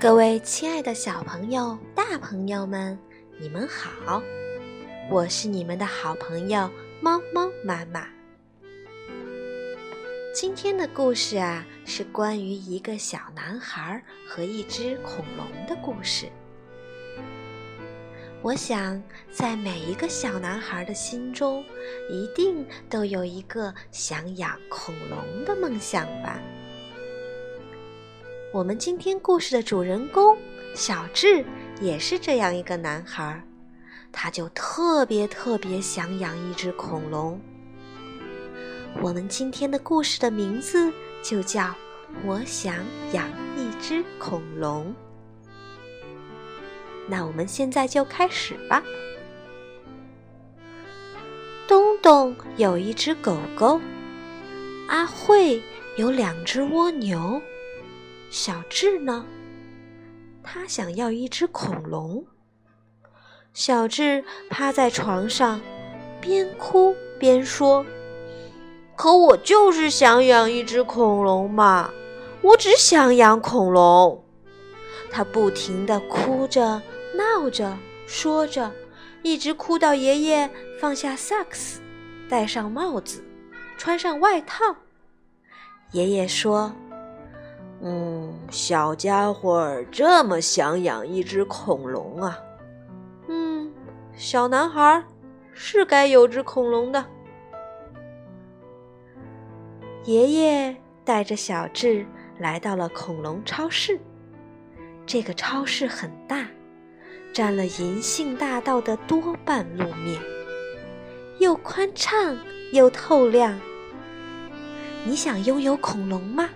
[0.00, 2.96] 各位亲爱的小朋友、大朋友们，
[3.36, 4.22] 你们好！
[5.10, 8.06] 我是你们的好朋友猫猫妈妈。
[10.32, 16.26] 今天的故事啊，是关于一个小男孩和一只恐龙的故事。
[18.40, 21.64] 我想，在每一个小男孩的心中，
[22.08, 26.40] 一定都有一个想养恐龙的梦想吧。
[28.58, 30.36] 我们今天故事的主人公
[30.74, 31.44] 小智
[31.80, 33.40] 也是这样一个男孩，
[34.10, 37.40] 他就特别特别想养一只恐龙。
[39.00, 41.60] 我们今天的故事的名字就叫
[42.24, 42.74] 《我想
[43.12, 44.86] 养一只恐龙》。
[47.06, 48.82] 那我们现在就开始吧。
[51.68, 53.80] 东东有一只狗狗，
[54.88, 55.62] 阿慧
[55.96, 57.40] 有两只蜗牛。
[58.30, 59.24] 小智呢？
[60.42, 62.24] 他想要一只恐龙。
[63.52, 65.60] 小智趴在床上，
[66.20, 67.84] 边哭边说
[68.96, 71.90] ：“可我就是想养一只恐龙嘛！
[72.42, 74.24] 我只想养恐龙。”
[75.10, 76.80] 他不停地哭着、
[77.14, 78.70] 闹着、说着，
[79.22, 81.80] 一直哭到爷爷放下萨克斯，
[82.28, 83.24] 戴上帽子，
[83.76, 84.76] 穿上外套。
[85.92, 86.70] 爷爷说。
[87.80, 92.38] 嗯，小家伙这么想养一只恐龙啊？
[93.28, 93.72] 嗯，
[94.14, 95.04] 小男孩
[95.52, 97.04] 是该有只恐龙的。
[100.04, 102.04] 爷爷带着小智
[102.38, 103.98] 来到了恐龙超市。
[105.06, 106.46] 这个超市很大，
[107.32, 110.20] 占了银杏大道的多半路面，
[111.38, 112.36] 又宽敞
[112.72, 113.58] 又透亮。
[115.04, 116.48] 你想拥有恐龙吗？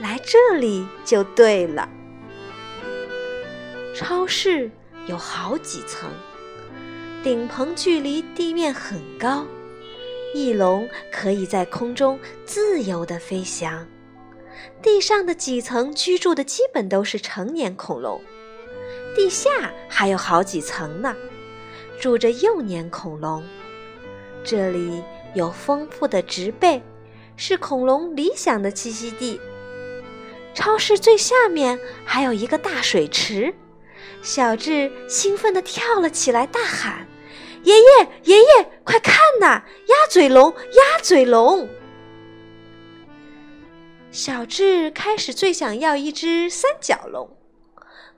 [0.00, 1.88] 来这里就对了。
[3.94, 4.70] 超市
[5.06, 6.10] 有好几层，
[7.22, 9.44] 顶棚距离地面很高，
[10.34, 13.86] 翼龙可以在空中自由地飞翔。
[14.80, 18.20] 地上的几层居住的基本都是成年恐龙，
[19.14, 19.50] 地下
[19.88, 21.14] 还有好几层呢，
[22.00, 23.44] 住着幼年恐龙。
[24.42, 25.02] 这里
[25.34, 26.82] 有丰富的植被，
[27.36, 29.40] 是恐龙理想的栖息地。
[30.54, 33.54] 超市最下面还有一个大水池，
[34.22, 37.08] 小智兴奋地跳了起来，大喊
[37.64, 41.68] ：“爷爷，爷爷，快看呐，鸭嘴龙，鸭嘴龙！”
[44.12, 47.38] 小智开始最想要一只三角龙，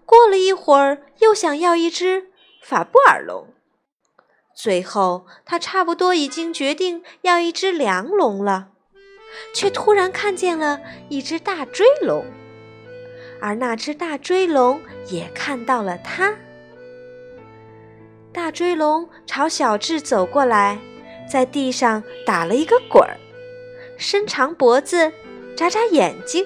[0.05, 3.55] 过了一会儿又想要一只法布尔龙，
[4.57, 8.71] 最后他差不多已经决定要一只梁龙了。
[9.53, 12.25] 却突然看见了一只大追龙，
[13.41, 16.35] 而那只大追龙也看到了他。
[18.33, 20.79] 大追龙朝小智走过来，
[21.31, 23.17] 在地上打了一个滚儿，
[23.97, 25.13] 伸长脖子，
[25.57, 26.45] 眨眨眼睛，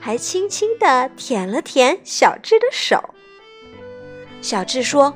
[0.00, 3.14] 还轻轻地舔了舔小智的手。
[4.40, 5.14] 小智说：“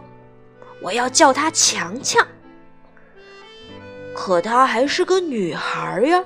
[0.81, 2.25] 我要叫她强强。”
[4.15, 6.25] 可她还是个女孩呀。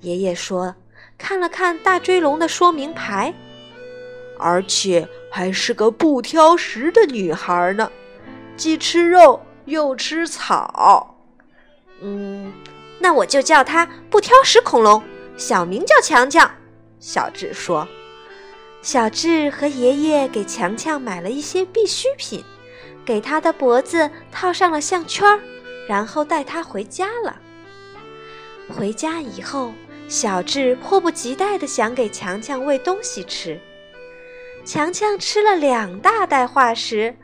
[0.00, 0.74] 爷爷说
[1.18, 3.34] ：“看了看大追龙的说明牌，
[4.38, 7.90] 而且还是个不挑食的女孩呢，
[8.56, 11.16] 既吃肉又吃草。
[12.00, 12.52] 嗯，
[13.00, 15.02] 那我就叫她不挑食恐龙，
[15.36, 16.48] 小名叫强强。”
[17.00, 17.86] 小智说。
[18.80, 22.44] 小智和爷爷给强强买了一些必需品，
[23.04, 25.40] 给他的脖子套上了项圈，
[25.88, 27.36] 然后带他回家了。
[28.68, 29.72] 回家以后。
[30.08, 33.60] 小智迫不及待地想给强强喂东西吃，
[34.64, 37.14] 强强吃了两大袋化石，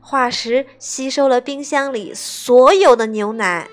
[0.00, 3.68] 化石吸收了冰箱里所有的牛奶，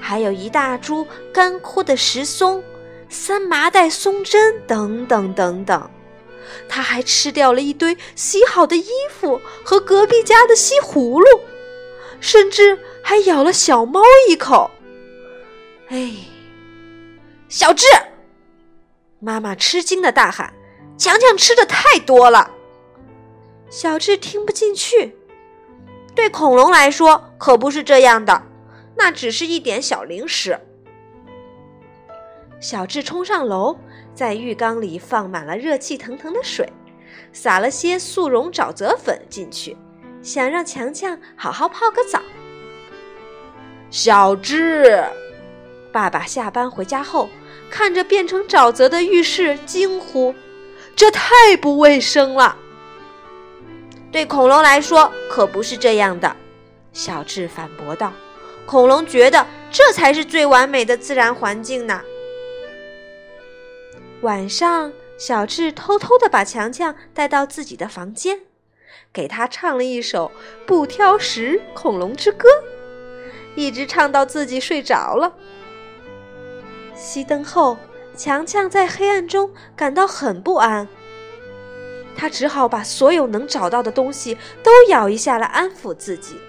[0.00, 2.64] 还有一大株干枯的石松、
[3.10, 5.90] 三麻袋松针等等等等。
[6.66, 11.40] 他还吃掉了一堆洗好的衣服和隔壁家的西葫芦，
[12.18, 14.00] 甚至还咬了小猫
[14.30, 14.70] 一口。
[15.88, 16.10] 哎。
[17.56, 17.86] 小智，
[19.20, 20.52] 妈妈吃惊的大喊
[20.98, 22.50] ：“强强吃的太多了。”
[23.70, 25.16] 小智听不进去。
[26.16, 28.42] 对恐龙来说可不是这样的，
[28.96, 30.58] 那只是一点小零食。
[32.58, 33.78] 小智冲上楼，
[34.16, 36.68] 在浴缸里放满了热气腾腾的水，
[37.32, 39.76] 撒了些速溶沼泽粉进去，
[40.22, 42.20] 想让强强好好泡个澡。
[43.90, 45.04] 小智，
[45.92, 47.28] 爸爸下班回家后。
[47.74, 50.32] 看着变成沼泽的浴室，惊呼
[50.94, 52.56] ：“这太不卫生了！
[54.12, 56.36] 对恐龙来说可不是这样的。”
[56.94, 58.12] 小智反驳道。
[58.64, 62.00] “恐龙觉得这才是最完美的自然环境呢。”
[64.22, 68.42] 晚上，小智偷偷地把强强带到自己的房间，
[69.12, 70.30] 给他唱了一首
[70.64, 72.48] 《不挑食恐龙之歌》，
[73.56, 75.34] 一直唱到自己睡着了。
[77.04, 77.76] 熄灯后，
[78.16, 80.88] 强强在黑暗中感到很不安。
[82.16, 86.40] 他只好把所有能找到的东西都咬一下来安抚自己。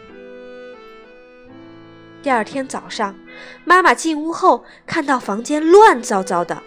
[2.23, 3.19] 第二天早上，
[3.65, 6.63] 妈妈进屋后看到房间乱糟糟的，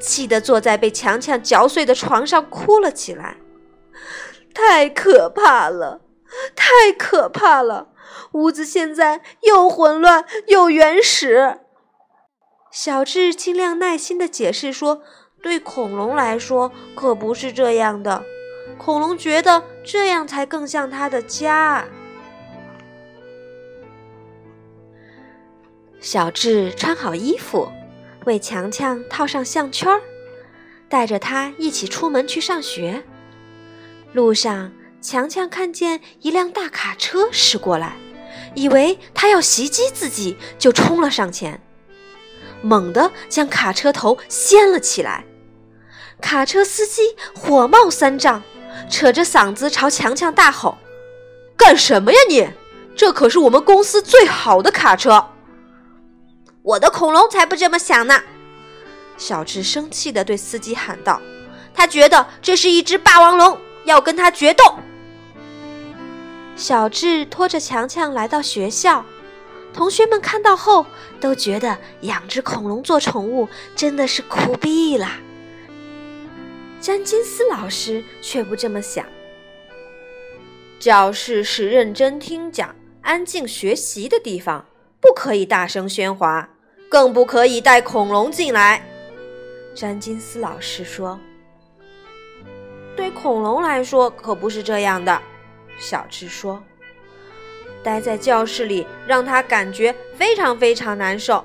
[0.00, 3.36] 气得坐在被强强嚼碎的床上哭了起来。
[4.52, 6.00] 太可怕了，
[6.56, 7.90] 太可怕了！
[8.32, 11.59] 屋子现在又混乱又原始。
[12.70, 15.02] 小智尽量耐心地解释说
[15.42, 18.24] ：“对恐龙来说可不是这样的，
[18.78, 21.84] 恐龙觉得这样才更像它的家。”
[26.00, 27.72] 小智穿好衣服，
[28.24, 30.00] 为强强套上项圈，
[30.88, 33.02] 带着他一起出门去上学。
[34.12, 37.96] 路上，强强看见一辆大卡车驶过来，
[38.54, 41.60] 以为他要袭击自己，就冲了上前。
[42.62, 45.24] 猛地将卡车头掀了起来，
[46.20, 47.02] 卡车司机
[47.34, 48.42] 火冒三丈，
[48.88, 50.78] 扯着嗓子朝强强大吼
[51.56, 52.48] ：“干什么呀你？
[52.96, 55.30] 这可是我们公司最好的卡车！”
[56.62, 58.20] 我的恐龙才不这么想呢！
[59.16, 61.20] 小智生气地对司机喊道
[61.74, 64.64] ：“他觉得这是一只霸王龙，要跟他决斗。”
[66.56, 69.04] 小智拖着强强来到学校。
[69.72, 70.84] 同学们看到后
[71.20, 75.08] 都觉得养只恐龙做宠物真的是酷毙了。
[76.80, 79.04] 詹金斯老师却不这么想。
[80.78, 84.64] 教室是认真听讲、安静学习的地方，
[85.00, 86.48] 不可以大声喧哗，
[86.88, 88.82] 更不可以带恐龙进来。
[89.74, 91.20] 詹金斯老师说
[92.96, 95.20] ：“对恐龙来说可不是这样的。”
[95.78, 96.62] 小智说。
[97.82, 101.44] 待在教室里，让他感觉非常非常难受。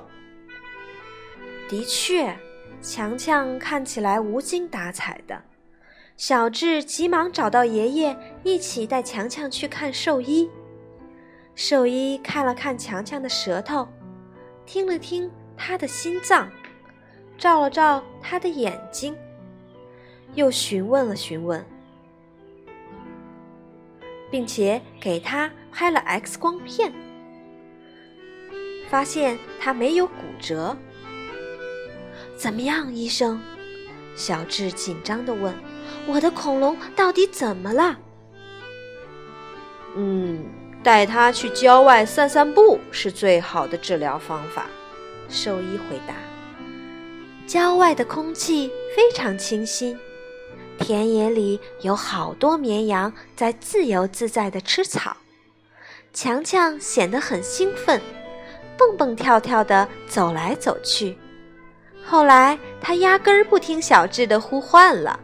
[1.68, 2.36] 的确，
[2.80, 5.42] 强强看起来无精打采的。
[6.16, 10.50] 小智急忙找到爷爷，一起带强强去看兽医。
[11.54, 13.88] 兽医看了看强强的舌头，
[14.64, 16.50] 听了听他的心脏，
[17.36, 19.16] 照了照他的眼睛，
[20.34, 21.64] 又询问了询问。
[24.30, 26.92] 并且给他拍了 X 光片，
[28.88, 30.76] 发现他没有骨折。
[32.36, 33.40] 怎么样，医生？
[34.14, 35.54] 小智紧张地问
[36.06, 37.98] ：“我的恐龙到底怎么了？”
[39.96, 40.44] 嗯，
[40.82, 44.66] 带他去郊外散散步是最好的治疗方法。
[45.28, 46.14] 兽医回答
[47.46, 49.98] ：“郊外的空气非常清新。”
[50.78, 55.16] 田野里有好多绵羊在自由自在地吃草，
[56.12, 58.00] 强强显得很兴奋，
[58.78, 61.16] 蹦蹦跳跳地走来走去。
[62.04, 65.18] 后来，他压根儿不听小智的呼唤了，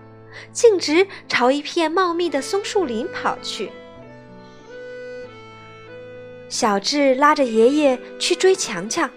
[0.52, 3.71] 径直朝一片茂密的松树林跑去。
[6.49, 9.09] 小智拉着爷爷去追强强，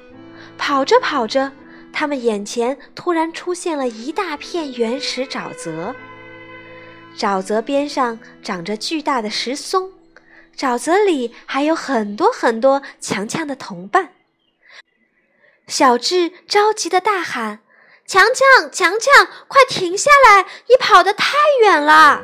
[0.58, 1.51] 跑着跑着，
[1.92, 5.96] 他们眼前突然出现了一大片原始沼泽。
[7.17, 9.91] 沼泽边上长着巨大的石松，
[10.55, 14.12] 沼泽里还有很多很多强强的同伴。
[15.67, 17.60] 小智着急的大喊
[18.05, 20.43] ：“强强，强强，快停下来！
[20.67, 22.22] 你跑得太远了。”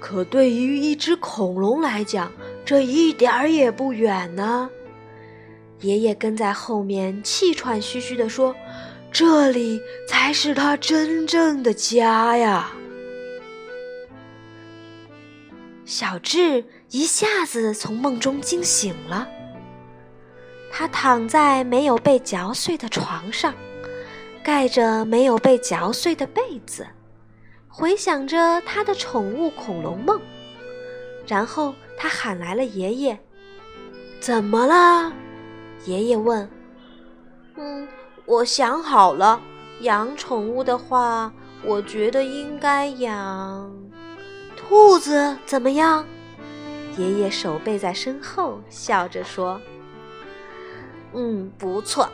[0.00, 2.32] 可对于一只恐龙来讲，
[2.64, 4.70] 这一点儿也不远呢。
[5.80, 8.54] 爷爷跟在后面，气喘吁吁地说。
[9.12, 12.70] 这里才是他真正的家呀！
[15.84, 19.26] 小智一下子从梦中惊醒了，
[20.70, 23.52] 他躺在没有被嚼碎的床上，
[24.44, 26.86] 盖着没有被嚼碎的被子，
[27.68, 30.20] 回想着他的宠物恐龙梦。
[31.26, 33.18] 然后他喊来了爷爷
[34.20, 35.12] ：“怎么了？”
[35.84, 36.48] 爷爷问。
[37.58, 37.88] “嗯。”
[38.26, 39.40] 我想好了，
[39.80, 41.32] 养宠物的话，
[41.64, 43.74] 我觉得应该养
[44.56, 46.06] 兔子，怎么样？
[46.96, 49.60] 爷爷手背在身后，笑着说
[51.14, 52.08] ：“嗯，不错。”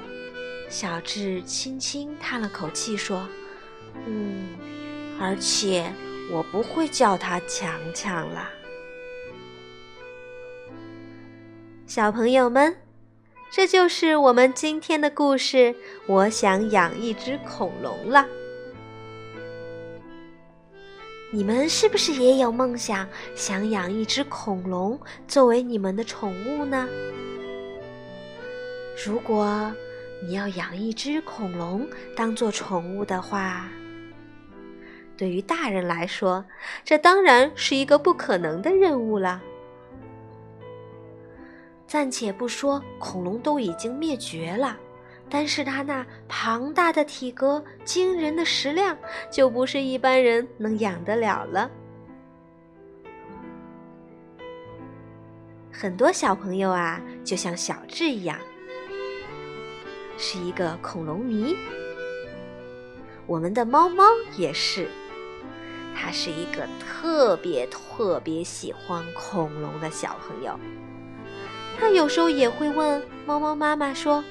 [0.68, 3.26] 小智轻轻叹了口气说
[4.06, 4.48] ：“嗯，
[5.20, 5.92] 而且
[6.30, 8.50] 我不会叫它强强啦。
[11.86, 12.76] 小朋友们，
[13.50, 15.74] 这就是我们今天的故事。
[16.06, 18.26] 我想养一只恐龙了。
[21.32, 26.88] 你们是不是也有梦想，想养一只恐龙作为你们的宠物呢？
[29.04, 29.72] 如果
[30.22, 33.68] 你要养一只恐龙当做宠物的话，
[35.16, 36.44] 对于大人来说，
[36.84, 39.42] 这当然是一个不可能的任务了。
[41.96, 44.76] 暂且不说恐龙都已经灭绝了，
[45.30, 48.94] 但是它那庞大的体格、惊人的食量，
[49.30, 51.70] 就不是一般人能养得了了。
[55.72, 58.38] 很多小朋友啊，就像小智一样，
[60.18, 61.56] 是一个恐龙迷。
[63.26, 64.04] 我们的猫猫
[64.36, 64.86] 也是，
[65.94, 70.60] 它是一个特别特别喜欢恐龙的小朋友。
[71.78, 74.24] 他有时候也会问猫猫妈妈说：“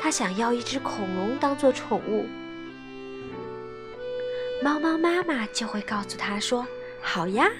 [0.00, 2.26] 他想要一只恐龙当做宠物。”
[4.62, 6.66] 猫猫妈妈就会告诉他说
[7.02, 7.50] ：“好呀。”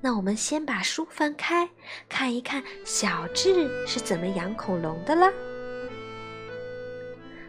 [0.00, 1.68] 那我们先把书翻开，
[2.08, 5.32] 看一看小智是怎么养恐龙的了。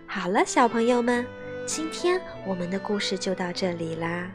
[0.07, 1.25] 好了，小朋友们，
[1.65, 4.31] 今天我们的故事就到这里啦。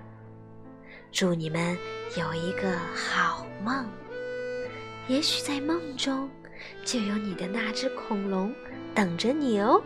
[1.11, 1.79] 祝你们
[2.17, 3.87] 有一个好梦。
[5.11, 6.31] 也许在梦中
[6.85, 8.55] 就有你的那只恐龙
[8.95, 9.83] 等着你哦。